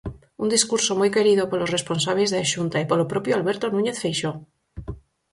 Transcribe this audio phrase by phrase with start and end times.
[0.43, 4.37] Un discurso moi querido polos responsábeis da Xunta e polo propio Alberto Núñez Feixóo.